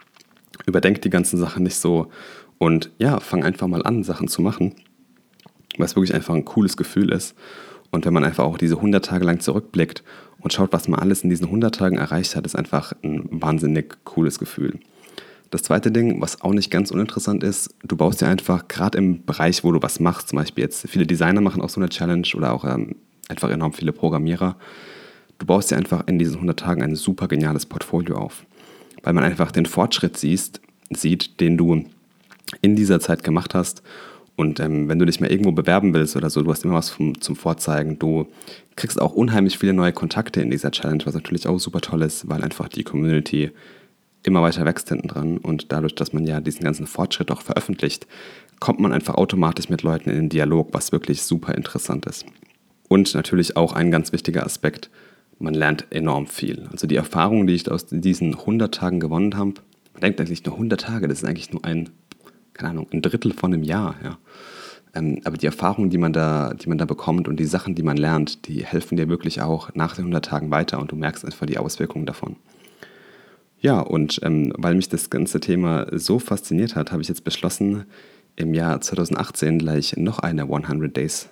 Überdenk 0.65 1.01
die 1.01 1.09
ganzen 1.09 1.37
Sachen 1.37 1.63
nicht 1.63 1.75
so 1.75 2.09
und 2.57 2.91
ja, 2.97 3.19
fang 3.19 3.43
einfach 3.43 3.67
mal 3.67 3.83
an, 3.83 4.03
Sachen 4.03 4.27
zu 4.27 4.41
machen, 4.41 4.73
weil 5.77 5.85
es 5.85 5.95
wirklich 5.95 6.13
einfach 6.13 6.33
ein 6.33 6.45
cooles 6.45 6.77
Gefühl 6.77 7.11
ist. 7.11 7.35
Und 7.91 8.05
wenn 8.05 8.13
man 8.13 8.23
einfach 8.23 8.43
auch 8.43 8.57
diese 8.57 8.75
100 8.75 9.05
Tage 9.05 9.25
lang 9.25 9.39
zurückblickt 9.39 10.03
und 10.39 10.53
schaut, 10.53 10.73
was 10.73 10.87
man 10.87 10.99
alles 10.99 11.23
in 11.23 11.29
diesen 11.29 11.45
100 11.45 11.75
Tagen 11.75 11.97
erreicht 11.97 12.35
hat, 12.35 12.45
ist 12.45 12.55
einfach 12.55 12.93
ein 13.03 13.27
wahnsinnig 13.29 13.97
cooles 14.03 14.39
Gefühl. 14.39 14.79
Das 15.51 15.63
zweite 15.63 15.91
Ding, 15.91 16.19
was 16.21 16.41
auch 16.41 16.53
nicht 16.53 16.71
ganz 16.71 16.91
uninteressant 16.91 17.43
ist, 17.43 17.73
du 17.83 17.95
baust 17.95 18.21
dir 18.21 18.27
einfach 18.27 18.67
gerade 18.67 18.97
im 18.97 19.25
Bereich, 19.25 19.63
wo 19.63 19.71
du 19.71 19.81
was 19.81 19.99
machst, 19.99 20.29
zum 20.29 20.37
Beispiel 20.37 20.63
jetzt 20.63 20.89
viele 20.89 21.05
Designer 21.05 21.41
machen 21.41 21.61
auch 21.61 21.69
so 21.69 21.79
eine 21.79 21.89
Challenge 21.89 22.27
oder 22.35 22.51
auch 22.51 22.65
ähm, 22.65 22.95
einfach 23.29 23.49
enorm 23.49 23.71
viele 23.71 23.93
Programmierer, 23.93 24.57
Du 25.37 25.45
baust 25.45 25.71
dir 25.71 25.77
einfach 25.77 26.07
in 26.07 26.19
diesen 26.19 26.35
100 26.35 26.59
Tagen 26.59 26.81
ein 26.81 26.95
super 26.95 27.27
geniales 27.27 27.65
Portfolio 27.65 28.17
auf, 28.17 28.45
weil 29.03 29.13
man 29.13 29.23
einfach 29.23 29.51
den 29.51 29.65
Fortschritt 29.65 30.17
siehst, 30.17 30.61
sieht, 30.89 31.39
den 31.39 31.57
du 31.57 31.85
in 32.61 32.75
dieser 32.75 32.99
Zeit 32.99 33.23
gemacht 33.23 33.53
hast. 33.53 33.81
Und 34.37 34.59
ähm, 34.59 34.89
wenn 34.89 34.99
du 34.99 35.05
dich 35.05 35.19
mal 35.19 35.31
irgendwo 35.31 35.51
bewerben 35.51 35.93
willst 35.93 36.15
oder 36.15 36.29
so, 36.29 36.41
du 36.41 36.51
hast 36.51 36.65
immer 36.65 36.73
was 36.73 36.89
vom, 36.89 37.19
zum 37.21 37.35
Vorzeigen. 37.35 37.99
Du 37.99 38.27
kriegst 38.75 39.01
auch 39.01 39.13
unheimlich 39.13 39.57
viele 39.57 39.73
neue 39.73 39.93
Kontakte 39.93 40.41
in 40.41 40.51
dieser 40.51 40.71
Challenge, 40.71 41.05
was 41.05 41.13
natürlich 41.13 41.47
auch 41.47 41.57
super 41.57 41.81
toll 41.81 42.01
ist, 42.01 42.27
weil 42.27 42.43
einfach 42.43 42.67
die 42.67 42.83
Community 42.83 43.51
immer 44.23 44.41
weiter 44.41 44.65
wächst 44.65 44.89
hinten 44.89 45.07
dran. 45.07 45.37
Und 45.37 45.71
dadurch, 45.71 45.95
dass 45.95 46.11
man 46.11 46.25
ja 46.25 46.41
diesen 46.41 46.63
ganzen 46.63 46.87
Fortschritt 46.87 47.31
auch 47.31 47.41
veröffentlicht, 47.41 48.07
kommt 48.59 48.79
man 48.79 48.91
einfach 48.91 49.15
automatisch 49.15 49.69
mit 49.69 49.83
Leuten 49.83 50.09
in 50.09 50.15
den 50.15 50.29
Dialog, 50.29 50.69
was 50.71 50.91
wirklich 50.91 51.23
super 51.23 51.55
interessant 51.55 52.05
ist. 52.05 52.25
Und 52.89 53.13
natürlich 53.13 53.55
auch 53.55 53.73
ein 53.73 53.91
ganz 53.91 54.11
wichtiger 54.11 54.45
Aspekt, 54.45 54.89
man 55.39 55.53
lernt 55.53 55.87
enorm 55.91 56.27
viel. 56.27 56.67
Also 56.71 56.87
die 56.87 56.95
Erfahrungen, 56.95 57.47
die 57.47 57.53
ich 57.53 57.69
aus 57.69 57.85
diesen 57.87 58.35
100 58.35 58.73
Tagen 58.73 58.99
gewonnen 58.99 59.35
habe, 59.35 59.53
man 59.93 60.01
denkt 60.01 60.19
eigentlich 60.19 60.45
nur 60.45 60.55
100 60.55 60.79
Tage, 60.79 61.07
das 61.07 61.19
ist 61.19 61.27
eigentlich 61.27 61.51
nur 61.51 61.63
ein, 61.65 61.89
keine 62.53 62.71
Ahnung, 62.71 62.87
ein 62.91 63.01
Drittel 63.01 63.33
von 63.33 63.53
einem 63.53 63.63
Jahr. 63.63 63.95
Ja. 64.03 64.17
Ähm, 64.93 65.21
aber 65.25 65.37
die 65.37 65.45
Erfahrungen, 65.45 65.89
die 65.89 65.97
man, 65.97 66.13
da, 66.13 66.53
die 66.53 66.69
man 66.69 66.77
da 66.77 66.85
bekommt 66.85 67.27
und 67.27 67.37
die 67.39 67.45
Sachen, 67.45 67.75
die 67.75 67.83
man 67.83 67.97
lernt, 67.97 68.47
die 68.47 68.65
helfen 68.65 68.97
dir 68.97 69.09
wirklich 69.09 69.41
auch 69.41 69.73
nach 69.75 69.95
den 69.95 70.03
100 70.03 70.25
Tagen 70.25 70.51
weiter 70.51 70.79
und 70.79 70.91
du 70.91 70.95
merkst 70.95 71.25
einfach 71.25 71.45
die 71.45 71.57
Auswirkungen 71.57 72.05
davon. 72.05 72.37
Ja, 73.59 73.79
und 73.79 74.19
ähm, 74.23 74.53
weil 74.57 74.75
mich 74.75 74.89
das 74.89 75.09
ganze 75.09 75.39
Thema 75.39 75.87
so 75.91 76.19
fasziniert 76.19 76.75
hat, 76.75 76.91
habe 76.91 77.01
ich 77.01 77.07
jetzt 77.07 77.23
beschlossen, 77.23 77.85
im 78.35 78.53
Jahr 78.53 78.81
2018 78.81 79.59
gleich 79.59 79.95
noch 79.97 80.19
eine 80.19 80.43
100 80.43 80.95
Days 80.95 81.29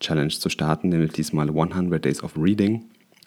Challenge 0.00 0.28
zu 0.28 0.48
starten, 0.48 0.88
nämlich 0.88 1.12
diesmal 1.12 1.48
100 1.48 2.04
Days 2.04 2.22
of 2.22 2.36
Reading. 2.36 2.84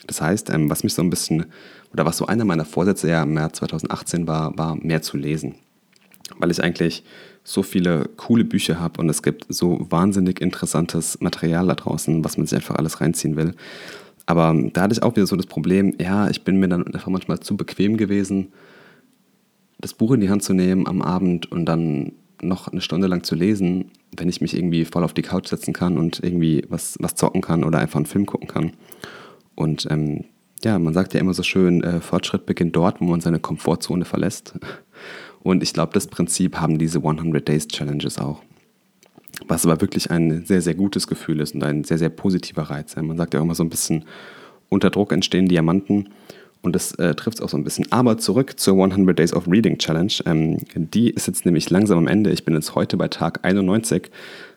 Das 0.08 0.22
heißt, 0.22 0.50
ähm, 0.50 0.70
was 0.70 0.84
mich 0.84 0.94
so 0.94 1.02
ein 1.02 1.10
bisschen, 1.10 1.46
oder 1.94 2.06
was 2.06 2.18
so 2.18 2.26
einer 2.26 2.46
meiner 2.46 2.66
Vorsätze 2.66 3.10
ja 3.10 3.24
im 3.24 3.34
März 3.34 3.58
2018 3.60 4.28
war, 4.28 4.58
war 4.58 4.76
mehr 4.76 5.02
zu 5.02 5.18
lesen. 5.18 5.56
Weil 6.38 6.52
ich 6.52 6.64
eigentlich 6.64 7.04
so 7.44 7.64
viele 7.64 8.10
coole 8.18 8.46
Bücher 8.46 8.80
habe 8.80 9.02
und 9.02 9.10
es 9.10 9.24
gibt 9.24 9.46
so 9.50 9.86
wahnsinnig 9.90 10.42
interessantes 10.42 11.20
Material 11.20 11.68
da 11.68 11.76
draußen, 11.76 12.24
was 12.24 12.38
man 12.38 12.48
sich 12.48 12.56
einfach 12.56 12.76
alles 12.76 13.02
reinziehen 13.02 13.36
will. 13.36 13.56
Aber 14.26 14.56
da 14.74 14.82
hatte 14.82 14.94
ich 14.94 15.02
auch 15.02 15.16
wieder 15.16 15.26
so 15.26 15.36
das 15.36 15.48
Problem, 15.48 15.96
ja, 16.00 16.30
ich 16.30 16.44
bin 16.44 16.60
mir 16.60 16.68
dann 16.68 16.86
einfach 16.86 17.08
manchmal 17.08 17.40
zu 17.40 17.58
bequem 17.58 17.98
gewesen, 17.98 18.54
das 19.80 19.94
Buch 19.94 20.12
in 20.12 20.22
die 20.22 20.30
Hand 20.30 20.44
zu 20.44 20.54
nehmen 20.54 20.86
am 20.88 21.02
Abend 21.02 21.52
und 21.52 21.66
dann 21.66 22.12
noch 22.42 22.68
eine 22.68 22.82
Stunde 22.82 23.08
lang 23.08 23.24
zu 23.24 23.36
lesen, 23.36 23.92
wenn 24.16 24.30
ich 24.30 24.42
mich 24.42 24.56
irgendwie 24.56 24.86
voll 24.86 25.04
auf 25.04 25.14
die 25.14 25.22
Couch 25.22 25.48
setzen 25.48 25.74
kann 25.74 25.98
und 25.98 26.24
irgendwie 26.24 26.64
was, 26.70 26.98
was 27.00 27.16
zocken 27.16 27.42
kann 27.42 27.64
oder 27.64 27.80
einfach 27.80 27.98
einen 27.98 28.06
Film 28.06 28.26
gucken 28.26 28.48
kann. 28.48 28.74
Und 29.60 29.88
ähm, 29.90 30.24
ja, 30.64 30.80
man 30.80 30.94
sagt 30.94 31.14
ja 31.14 31.20
immer 31.20 31.34
so 31.34 31.44
schön, 31.44 31.84
äh, 31.84 32.00
Fortschritt 32.00 32.46
beginnt 32.46 32.78
dort, 32.78 33.02
wo 33.02 33.06
man 33.06 33.20
seine 33.20 33.40
Komfortzone 33.40 34.06
verlässt. 34.06 34.54
Und 35.44 35.64
ich 35.64 35.74
glaube, 35.74 35.92
das 35.94 36.08
Prinzip 36.08 36.58
haben 36.58 36.78
diese 36.78 37.00
100 37.00 37.46
Days 37.46 37.68
Challenges 37.68 38.20
auch. 38.20 38.42
Was 39.48 39.66
aber 39.66 39.82
wirklich 39.82 40.12
ein 40.12 40.46
sehr, 40.46 40.62
sehr 40.62 40.76
gutes 40.76 41.08
Gefühl 41.08 41.42
ist 41.42 41.56
und 41.56 41.64
ein 41.64 41.84
sehr, 41.84 41.98
sehr 41.98 42.10
positiver 42.10 42.64
Reiz. 42.64 42.96
Man 42.96 43.18
sagt 43.18 43.34
ja 43.34 43.42
immer 43.42 43.56
so 43.56 43.64
ein 43.64 43.70
bisschen, 43.70 44.06
unter 44.70 44.90
Druck 44.90 45.12
entstehen 45.12 45.48
Diamanten. 45.48 46.10
Und 46.62 46.74
das 46.74 46.94
äh, 46.96 47.16
trifft 47.16 47.40
es 47.40 47.42
auch 47.42 47.50
so 47.50 47.58
ein 47.58 47.64
bisschen. 47.66 47.90
Aber 47.92 48.18
zurück 48.18 48.60
zur 48.60 48.82
100 48.82 49.18
Days 49.18 49.34
of 49.34 49.48
Reading 49.48 49.78
Challenge. 49.78 50.14
Ähm, 50.26 50.58
die 50.74 51.10
ist 51.10 51.28
jetzt 51.28 51.46
nämlich 51.46 51.70
langsam 51.70 51.98
am 51.98 52.08
Ende. 52.08 52.32
Ich 52.32 52.46
bin 52.46 52.54
jetzt 52.54 52.76
heute 52.76 52.96
bei 52.96 53.10
Tag 53.10 53.44
91. 53.44 54.10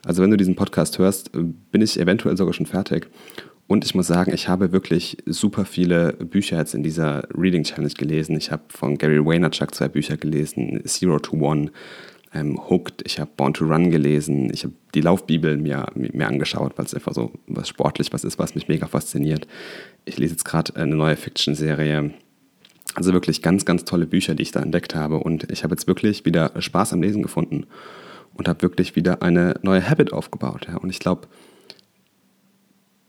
Also 0.04 0.22
wenn 0.22 0.30
du 0.30 0.36
diesen 0.36 0.54
Podcast 0.54 0.98
hörst, 0.98 1.30
bin 1.32 1.80
ich 1.80 1.98
eventuell 1.98 2.36
sogar 2.36 2.54
schon 2.54 2.66
fertig. 2.66 3.08
Und 3.72 3.86
ich 3.86 3.94
muss 3.94 4.08
sagen, 4.08 4.34
ich 4.34 4.48
habe 4.48 4.70
wirklich 4.70 5.16
super 5.24 5.64
viele 5.64 6.12
Bücher 6.12 6.58
jetzt 6.58 6.74
in 6.74 6.82
dieser 6.82 7.26
Reading 7.34 7.62
Challenge 7.62 7.94
gelesen. 7.94 8.36
Ich 8.36 8.50
habe 8.50 8.64
von 8.68 8.98
Gary 8.98 9.24
Vaynerchuk 9.24 9.74
zwei 9.74 9.88
Bücher 9.88 10.18
gelesen, 10.18 10.82
Zero 10.84 11.18
to 11.18 11.38
One, 11.38 11.70
ähm, 12.34 12.60
Hooked, 12.68 13.00
ich 13.06 13.18
habe 13.18 13.30
Born 13.34 13.54
to 13.54 13.64
Run 13.64 13.90
gelesen, 13.90 14.52
ich 14.52 14.64
habe 14.64 14.74
die 14.94 15.00
Laufbibel 15.00 15.56
mir, 15.56 15.86
mir 15.94 16.28
angeschaut, 16.28 16.76
weil 16.76 16.84
es 16.84 16.92
einfach 16.92 17.14
so 17.14 17.32
was 17.46 17.66
sportlich 17.66 18.12
was 18.12 18.24
ist, 18.24 18.38
was 18.38 18.54
mich 18.54 18.68
mega 18.68 18.86
fasziniert. 18.86 19.46
Ich 20.04 20.18
lese 20.18 20.32
jetzt 20.32 20.44
gerade 20.44 20.76
eine 20.76 20.94
neue 20.94 21.16
Fiction-Serie. 21.16 22.12
Also 22.94 23.14
wirklich 23.14 23.40
ganz, 23.40 23.64
ganz 23.64 23.86
tolle 23.86 24.04
Bücher, 24.04 24.34
die 24.34 24.42
ich 24.42 24.52
da 24.52 24.60
entdeckt 24.60 24.94
habe. 24.94 25.16
Und 25.16 25.50
ich 25.50 25.64
habe 25.64 25.72
jetzt 25.72 25.86
wirklich 25.86 26.26
wieder 26.26 26.52
Spaß 26.60 26.92
am 26.92 27.00
Lesen 27.00 27.22
gefunden 27.22 27.64
und 28.34 28.48
habe 28.48 28.60
wirklich 28.60 28.96
wieder 28.96 29.22
eine 29.22 29.54
neue 29.62 29.88
Habit 29.88 30.12
aufgebaut. 30.12 30.66
Ja. 30.68 30.76
Und 30.76 30.90
ich 30.90 30.98
glaube, 30.98 31.26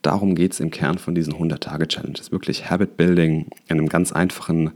darum 0.04 0.36
geht 0.36 0.54
es 0.54 0.60
im 0.60 0.70
Kern 0.70 1.00
von 1.00 1.16
diesen 1.16 1.34
100-Tage-Challenges. 1.34 2.32
Wirklich 2.32 2.70
Habit 2.70 2.98
Building 2.98 3.48
in 3.68 3.80
einem 3.80 3.90
ganz 3.90 4.12
einfachen 4.12 4.72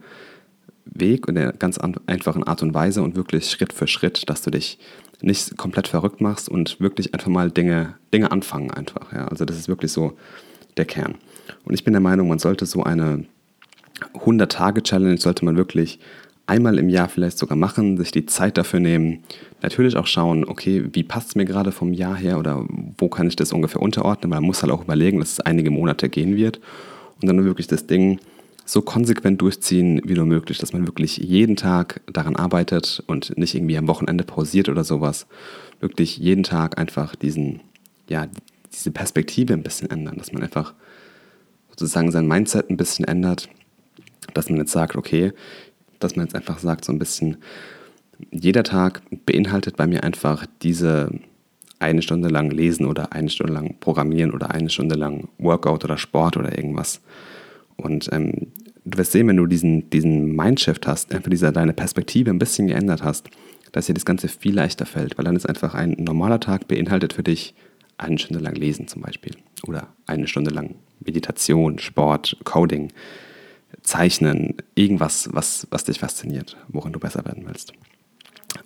Weg 0.86 1.28
und 1.28 1.36
in 1.36 1.44
einer 1.44 1.54
ganz 1.54 1.78
einfachen 1.78 2.44
Art 2.44 2.64
und 2.64 2.74
Weise 2.74 3.04
und 3.04 3.16
wirklich 3.16 3.50
Schritt 3.50 3.74
für 3.74 3.88
Schritt, 3.88 4.30
dass 4.30 4.42
du 4.42 4.50
dich 4.52 4.80
nicht 5.22 5.58
komplett 5.58 5.88
verrückt 5.88 6.22
machst 6.22 6.50
und 6.50 6.80
wirklich 6.80 7.14
einfach 7.14 7.28
mal 7.28 7.52
Dinge, 7.52 7.96
Dinge 8.14 8.32
anfangen 8.32 8.72
einfach. 8.72 9.12
Ja. 9.14 9.28
Also 9.28 9.46
das 9.46 9.58
ist 9.58 9.68
wirklich 9.68 9.92
so 9.92 10.18
der 10.78 10.86
Kern. 10.86 11.16
Und 11.66 11.74
ich 11.74 11.84
bin 11.84 11.94
der 11.94 12.02
Meinung, 12.02 12.28
man 12.28 12.40
sollte 12.40 12.66
so 12.66 12.84
eine 12.84 13.26
100-Tage-Challenge, 14.14 15.18
sollte 15.18 15.46
man 15.46 15.58
wirklich 15.58 16.00
einmal 16.48 16.80
im 16.80 16.90
Jahr 16.90 17.10
vielleicht 17.10 17.38
sogar 17.38 17.58
machen, 17.58 17.98
sich 17.98 18.12
die 18.12 18.26
Zeit 18.26 18.58
dafür 18.58 18.80
nehmen. 18.80 19.24
Natürlich 19.62 19.98
auch 19.98 20.08
schauen, 20.08 20.46
okay, 20.46 20.86
wie 20.94 21.04
passt 21.04 21.30
es 21.30 21.36
mir 21.36 21.46
gerade 21.46 21.72
vom 21.72 21.94
Jahr 21.94 22.16
her 22.16 22.40
oder 22.40 22.66
wo 22.98 23.10
kann 23.10 23.28
ich 23.28 23.36
das 23.36 23.54
ungefähr 23.54 23.82
unterordnen, 23.82 24.32
weil 24.32 24.40
man 24.40 24.48
muss 24.48 24.64
halt 24.64 24.72
auch 24.72 24.84
überlegen, 24.84 25.20
dass 25.20 25.34
es 25.34 25.40
einige 25.42 25.70
Monate 25.70 26.10
gehen 26.10 26.36
wird. 26.36 26.60
Und 27.22 27.28
dann 27.28 27.44
wirklich 27.44 27.68
das 27.68 27.86
Ding 27.88 28.20
so 28.66 28.82
konsequent 28.82 29.42
durchziehen 29.42 30.02
wie 30.04 30.14
nur 30.14 30.26
möglich, 30.26 30.58
dass 30.58 30.74
man 30.74 30.88
wirklich 30.88 31.18
jeden 31.18 31.56
Tag 31.56 32.02
daran 32.12 32.36
arbeitet 32.36 33.04
und 33.08 33.38
nicht 33.38 33.56
irgendwie 33.56 33.78
am 33.78 33.88
Wochenende 33.88 34.24
pausiert 34.24 34.70
oder 34.70 34.84
sowas. 34.84 35.28
Wirklich 35.80 36.18
jeden 36.18 36.44
Tag 36.44 36.78
einfach 36.78 37.16
diesen, 37.16 37.62
ja, 38.10 38.28
diese 38.74 38.92
Perspektive 38.92 39.54
ein 39.54 39.64
bisschen 39.64 39.90
ändern, 39.90 40.18
dass 40.18 40.32
man 40.32 40.44
einfach 40.44 40.74
sozusagen 41.70 42.12
sein 42.12 42.28
Mindset 42.28 42.70
ein 42.70 42.78
bisschen 42.78 43.06
ändert, 43.06 43.50
dass 44.34 44.50
man 44.50 44.60
jetzt 44.60 44.72
sagt, 44.72 44.96
okay, 44.96 45.34
dass 46.00 46.16
man 46.16 46.26
jetzt 46.26 46.36
einfach 46.36 46.60
sagt, 46.60 46.86
so 46.86 46.92
ein 46.92 47.00
bisschen, 47.00 47.38
jeder 48.32 48.64
Tag 48.64 49.02
beinhaltet 49.26 49.78
bei 49.78 49.88
mir 49.88 50.04
einfach 50.04 50.46
diese 50.62 51.12
eine 51.80 52.02
Stunde 52.02 52.30
lang 52.30 52.50
lesen 52.50 52.86
oder 52.86 53.14
eine 53.14 53.30
Stunde 53.30 53.54
lang 53.54 53.76
programmieren 53.80 54.32
oder 54.32 54.52
eine 54.52 54.70
Stunde 54.70 54.96
lang 54.96 55.30
Workout 55.38 55.84
oder 55.84 55.98
Sport 55.98 56.38
oder 56.38 56.58
irgendwas. 56.58 57.02
Und 57.76 58.10
ähm, 58.12 58.48
du 58.86 58.98
wirst 58.98 59.12
sehen, 59.12 59.28
wenn 59.28 59.38
du 59.38 59.46
diesen, 59.46 59.90
diesen 59.90 60.36
Mindshift 60.36 60.88
hast, 60.88 61.14
einfach 61.14 61.30
diese, 61.30 61.52
deine 61.52 61.74
Perspektive 61.74 62.32
ein 62.32 62.40
bisschen 62.40 62.68
geändert 62.68 63.04
hast, 63.04 63.30
dass 63.72 63.86
dir 63.86 63.94
das 63.94 64.06
Ganze 64.06 64.28
viel 64.28 64.56
leichter 64.56 64.86
fällt, 64.86 65.18
weil 65.18 65.26
dann 65.26 65.36
ist 65.36 65.48
einfach 65.48 65.76
ein 65.76 65.96
normaler 66.00 66.40
Tag 66.40 66.68
beinhaltet 66.68 67.14
für 67.14 67.24
dich 67.24 67.54
eine 67.98 68.18
Stunde 68.18 68.44
lang 68.44 68.56
lesen 68.56 68.88
zum 68.88 69.02
Beispiel 69.02 69.36
oder 69.68 69.88
eine 70.06 70.28
Stunde 70.28 70.52
lang 70.52 70.76
Meditation, 71.00 71.80
Sport, 71.80 72.38
Coding, 72.44 72.92
Zeichnen, 73.82 74.56
irgendwas, 74.76 75.30
was, 75.32 75.68
was 75.70 75.84
dich 75.84 76.00
fasziniert, 76.00 76.58
worin 76.68 76.94
du 76.94 77.00
besser 77.00 77.26
werden 77.26 77.44
willst. 77.46 77.74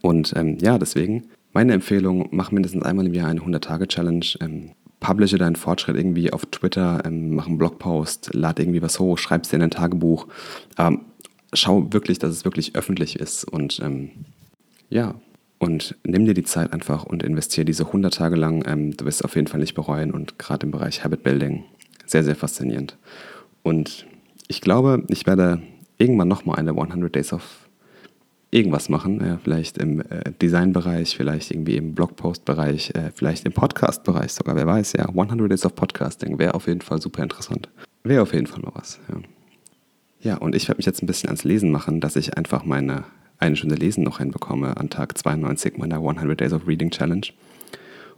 Und 0.01 0.33
ähm, 0.35 0.57
ja, 0.59 0.77
deswegen 0.77 1.29
meine 1.53 1.73
Empfehlung, 1.73 2.29
mach 2.31 2.51
mindestens 2.51 2.83
einmal 2.83 3.05
im 3.05 3.13
Jahr 3.13 3.29
eine 3.29 3.41
100-Tage-Challenge. 3.41 4.25
Ähm, 4.39 4.71
publishe 4.99 5.37
deinen 5.37 5.55
Fortschritt 5.55 5.97
irgendwie 5.97 6.31
auf 6.31 6.45
Twitter, 6.45 7.03
ähm, 7.05 7.35
mach 7.35 7.47
einen 7.47 7.57
Blogpost, 7.57 8.33
lad 8.33 8.59
irgendwie 8.59 8.81
was 8.81 8.99
hoch, 8.99 9.17
schreib 9.17 9.43
es 9.43 9.49
dir 9.49 9.57
in 9.57 9.63
ein 9.63 9.71
Tagebuch. 9.71 10.27
Ähm, 10.77 11.01
schau 11.53 11.91
wirklich, 11.91 12.19
dass 12.19 12.31
es 12.31 12.45
wirklich 12.45 12.75
öffentlich 12.75 13.19
ist 13.19 13.43
und 13.43 13.79
ähm, 13.83 14.11
ja, 14.89 15.15
und 15.57 15.95
nimm 16.03 16.25
dir 16.25 16.33
die 16.33 16.43
Zeit 16.43 16.71
einfach 16.73 17.03
und 17.03 17.23
investiere 17.23 17.65
diese 17.65 17.85
100 17.87 18.13
Tage 18.13 18.35
lang. 18.35 18.63
Ähm, 18.67 18.95
du 18.95 19.05
wirst 19.05 19.19
es 19.19 19.25
auf 19.25 19.35
jeden 19.35 19.47
Fall 19.47 19.59
nicht 19.59 19.75
bereuen 19.75 20.11
und 20.11 20.39
gerade 20.39 20.65
im 20.65 20.71
Bereich 20.71 21.03
Habit 21.03 21.23
Building 21.23 21.63
sehr, 22.05 22.23
sehr 22.23 22.35
faszinierend. 22.35 22.97
Und 23.63 24.05
ich 24.51 24.59
glaube, 24.59 25.05
ich 25.07 25.25
werde 25.25 25.61
irgendwann 25.97 26.27
nochmal 26.27 26.57
eine 26.57 26.71
100 26.71 27.15
Days 27.15 27.31
of 27.31 27.69
irgendwas 28.51 28.89
machen, 28.89 29.25
ja, 29.25 29.39
vielleicht 29.41 29.77
im 29.77 30.01
äh, 30.01 30.29
Designbereich, 30.41 31.15
vielleicht 31.15 31.51
irgendwie 31.51 31.77
im 31.77 31.95
Blogpost-Bereich, 31.95 32.93
äh, 32.95 33.11
vielleicht 33.15 33.45
im 33.45 33.53
Podcast-Bereich 33.53 34.33
sogar, 34.33 34.57
wer 34.57 34.67
weiß, 34.67 34.91
ja, 34.91 35.07
100 35.07 35.49
Days 35.49 35.65
of 35.65 35.73
Podcasting 35.75 36.37
wäre 36.37 36.53
auf 36.53 36.67
jeden 36.67 36.81
Fall 36.81 37.01
super 37.01 37.23
interessant. 37.23 37.69
Wäre 38.03 38.23
auf 38.23 38.33
jeden 38.33 38.45
Fall 38.45 38.61
mal 38.61 38.73
was, 38.75 38.99
ja. 39.07 39.21
Ja, 40.19 40.37
und 40.37 40.53
ich 40.53 40.67
werde 40.67 40.79
mich 40.79 40.85
jetzt 40.85 41.01
ein 41.01 41.07
bisschen 41.07 41.29
ans 41.29 41.45
Lesen 41.45 41.71
machen, 41.71 42.01
dass 42.01 42.17
ich 42.17 42.37
einfach 42.37 42.65
meine 42.65 43.05
eine 43.39 43.55
Stunde 43.55 43.75
Lesen 43.75 44.03
noch 44.03 44.19
hinbekomme 44.19 44.75
an 44.75 44.89
Tag 44.89 45.17
92 45.17 45.77
meiner 45.77 45.95
100 45.95 46.39
Days 46.39 46.51
of 46.51 46.67
Reading 46.67 46.91
Challenge. 46.91 47.25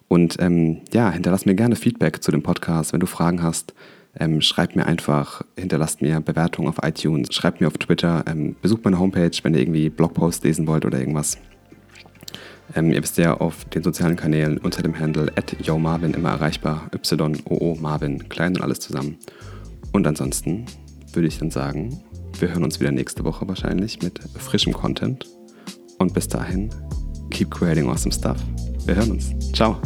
Und 0.08 0.36
ähm, 0.40 0.82
ja, 0.92 1.12
hinterlass 1.12 1.46
mir 1.46 1.56
gerne 1.56 1.76
Feedback 1.76 2.24
zu 2.24 2.32
dem 2.32 2.42
Podcast, 2.42 2.92
wenn 2.92 3.00
du 3.00 3.06
Fragen 3.06 3.44
hast 3.44 3.74
ähm, 4.20 4.42
schreibt 4.42 4.76
mir 4.76 4.86
einfach, 4.86 5.42
hinterlasst 5.58 6.02
mir 6.02 6.20
Bewertungen 6.22 6.68
auf 6.68 6.78
iTunes, 6.84 7.34
schreibt 7.34 7.62
mir 7.62 7.68
auf 7.68 7.78
Twitter, 7.78 8.24
ähm, 8.28 8.56
besucht 8.62 8.84
meine 8.84 9.00
Homepage, 9.00 9.32
wenn 9.44 9.54
ihr 9.54 9.62
irgendwie 9.62 9.90
Blogposts 9.90 10.44
lesen 10.44 10.68
wollt 10.68 10.86
oder 10.86 11.00
irgendwas. 11.00 11.38
Ähm, 12.76 12.92
ihr 12.92 13.02
wisst 13.02 13.18
ja 13.18 13.36
auf 13.36 13.66
den 13.66 13.84
sozialen 13.84 14.16
Kanälen 14.16 14.58
unter 14.58 14.82
dem 14.82 14.98
Handle 14.98 15.32
at 15.36 15.56
YoMarvin 15.62 16.14
immer 16.14 16.30
erreichbar, 16.30 16.90
Y-O-O 16.94 17.76
Marvin, 17.80 18.30
klein 18.30 18.56
und 18.56 18.62
alles 18.62 18.80
zusammen. 18.80 19.18
Und 19.92 20.08
ansonsten 20.08 20.66
würde 21.12 21.28
ich 21.28 21.38
dann 21.38 21.52
sagen, 21.52 22.00
wir 22.40 22.50
hören 22.50 22.64
uns 22.64 22.80
wieder 22.80 22.92
nächste 22.92 23.24
Woche 23.24 23.48
wahrscheinlich 23.48 24.02
mit 24.02 24.20
frischem 24.38 24.74
Content. 24.74 25.28
Und 26.00 26.14
bis 26.14 26.28
dahin, 26.28 26.70
keep 27.30 27.52
creating 27.52 27.88
awesome 27.88 28.14
stuff. 28.14 28.38
Wir 28.86 28.96
hören 28.96 29.12
uns. 29.12 29.32
Ciao. 29.54 29.80